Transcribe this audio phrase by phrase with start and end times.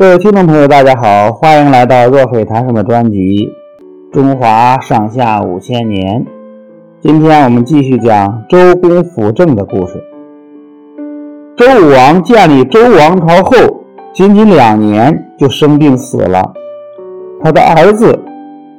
[0.00, 3.18] 各位听众朋友，大家好，欢迎来到若水谈什么专辑
[4.10, 6.24] 《中华上下五千年》。
[7.02, 10.02] 今天我们继续讲周公辅政的故事。
[11.54, 13.58] 周武王建立周王朝后，
[14.14, 16.50] 仅仅两年就生病死了。
[17.44, 18.18] 他的儿子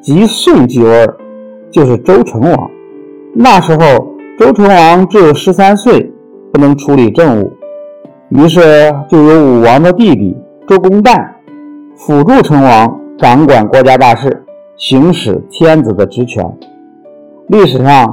[0.01, 1.07] 即宋继位，
[1.69, 2.71] 就是周成王。
[3.35, 4.07] 那时候
[4.39, 6.11] 周成王只有十三岁，
[6.51, 7.53] 不能处理政务，
[8.29, 10.35] 于是就由武王的弟弟。
[10.67, 11.27] 周公旦
[11.95, 14.45] 辅助成王，掌管国家大事，
[14.77, 16.45] 行使天子的职权。
[17.47, 18.05] 历史上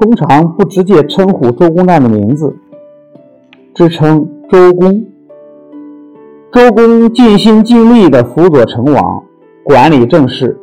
[0.00, 2.56] 通常不直接称呼周公旦的名字，
[3.74, 5.04] 只称周公。
[6.52, 9.22] 周公尽心尽力地辅佐成王，
[9.62, 10.58] 管理政事，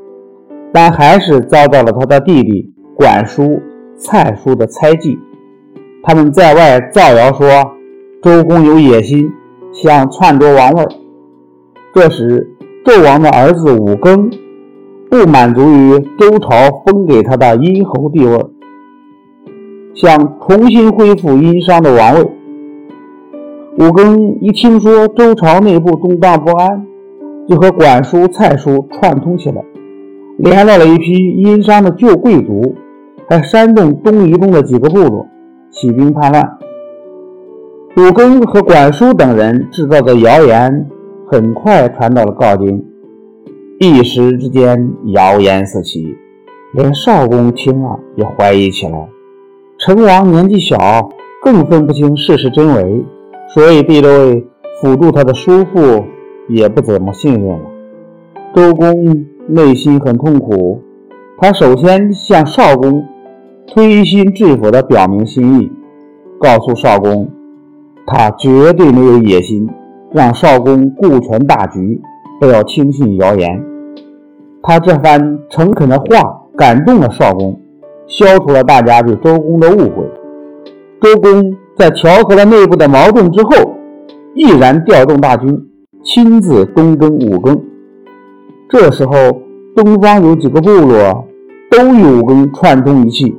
[0.73, 3.62] 但还是遭到了他的弟弟管叔、
[3.95, 5.17] 蔡叔的猜忌。
[6.04, 7.48] 他们在外造谣说
[8.23, 9.30] 周公有野心，
[9.72, 10.86] 想篡夺王位。
[12.00, 12.48] 这时，
[12.86, 14.32] 纣王的儿子武庚
[15.10, 18.38] 不满足于周朝封给他的殷侯地位，
[19.95, 22.22] 想重新恢复殷商的王位。
[23.80, 26.86] 武庚一听说周朝内部动荡不安，
[27.50, 29.59] 就和管叔、蔡叔串通起来，
[30.38, 32.75] 联络了一批殷商的旧贵族，
[33.28, 35.25] 还煽动东夷中的几个部落
[35.72, 36.48] 起兵叛乱。
[37.95, 40.88] 武庚和管叔等人制造的谣言。
[41.30, 42.81] 很快传到了镐京，
[43.81, 46.16] 一时之间谣言四起，
[46.73, 49.09] 连少公听了也怀疑起来。
[49.78, 51.09] 成王年纪小，
[51.44, 53.03] 更分不清事实真伪，
[53.50, 54.47] 所以对这位
[54.81, 56.06] 辅助他的叔父
[56.47, 57.69] 也不怎么信任了。
[58.56, 60.81] 周公内心很痛苦，
[61.39, 63.03] 他首先向少公
[63.67, 65.69] 推心置腹地表明心意，
[66.39, 67.30] 告诉少公，
[68.06, 69.69] 他绝对没有野心。
[70.11, 72.02] 让少公顾全大局，
[72.39, 73.63] 不要轻信谣言。
[74.63, 77.59] 他这番诚恳的话感动了少公，
[78.08, 80.09] 消除了大家对周公的误会。
[81.01, 83.50] 周公在调和了内部的矛盾之后，
[84.34, 85.62] 毅然调动大军，
[86.03, 87.59] 亲自东征武庚。
[88.69, 89.13] 这时候，
[89.75, 91.25] 东方有几个部落
[91.69, 93.35] 都与武庚串通一气，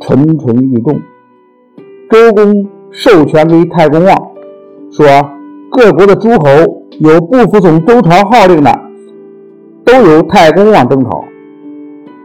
[0.00, 0.98] 蠢蠢欲动。
[2.10, 4.16] 周公授权给太公望，
[4.90, 5.06] 说。
[5.70, 6.48] 各国的诸侯
[6.98, 8.72] 有不服从周朝号令的，
[9.84, 11.22] 都由太公望征讨。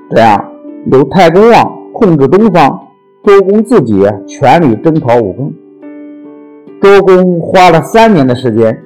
[0.10, 0.44] 这样
[0.92, 2.80] 由太公望控制东方，
[3.24, 5.52] 周公自己全力征讨武庚。
[6.82, 8.82] 周公花了三年的时间，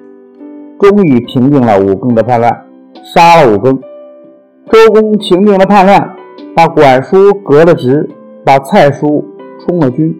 [0.79, 2.51] 终于平定了武庚的叛乱，
[3.03, 3.79] 杀了武庚。
[4.71, 6.15] 周公平定了叛乱，
[6.55, 8.09] 把管叔革了职，
[8.43, 9.23] 把蔡叔
[9.59, 10.15] 充了军。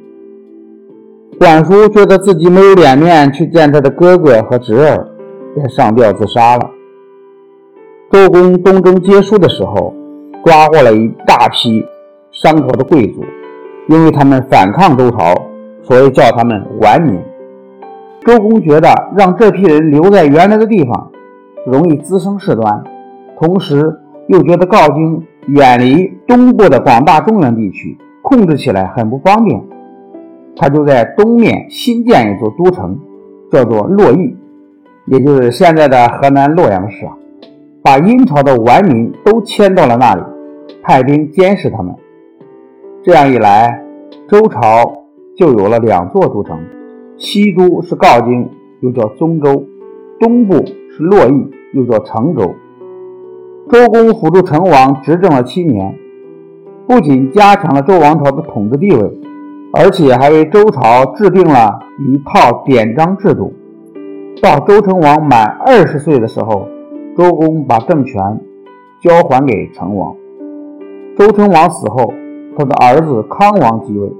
[1.40, 5.08] 管叔觉得自己没有脸面去见他的哥哥和侄儿，
[5.54, 6.72] 便上吊自杀了。
[8.12, 9.94] 周公东征结束的时候，
[10.44, 11.86] 抓获了一大批
[12.32, 13.24] 商朝的贵族，
[13.88, 15.36] 因为他们反抗周朝，
[15.84, 17.20] 所以叫他们顽民。
[18.26, 21.12] 周公觉得让这批人留在原来的地方，
[21.68, 22.84] 容易滋生事端，
[23.40, 23.96] 同时
[24.28, 25.24] 又觉得镐京
[25.54, 29.62] 远离东部的广大中原地区，控制起来很不方便。
[30.58, 32.98] 他就在东面新建一座都城，
[33.52, 34.36] 叫做洛邑，
[35.06, 37.16] 也就是现在的河南洛阳市啊，
[37.84, 40.22] 把殷朝的顽民都迁到了那里，
[40.82, 41.94] 派兵监视他们。
[43.04, 43.84] 这样一来，
[44.28, 45.04] 周朝
[45.38, 46.60] 就有了两座都城，
[47.18, 48.50] 西都是镐京，
[48.82, 49.64] 又叫宗周；
[50.20, 52.56] 东部是洛邑，又叫成州。
[53.70, 55.96] 周公辅助成王执政了七年，
[56.88, 59.22] 不仅加强了周王朝的统治地位。
[59.74, 63.54] 而且还为周朝制定了一套典章制度。
[64.42, 66.68] 到周成王满二十岁的时候，
[67.18, 68.40] 周公把政权
[69.02, 70.16] 交还给成王。
[71.18, 72.14] 周成王死后，
[72.56, 74.12] 他的儿子康王继位。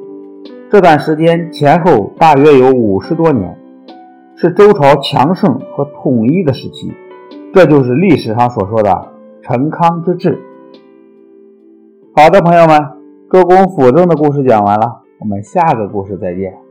[0.70, 3.58] 这段时间前后大约有五十多年，
[4.36, 6.92] 是周朝强盛和统一的时期。
[7.54, 9.08] 这就是历史上所说的
[9.42, 10.38] 成康之治。
[12.16, 12.80] 好的，朋友们，
[13.32, 15.07] 周公辅政的故事讲完了。
[15.20, 16.67] 我们下个故事再见。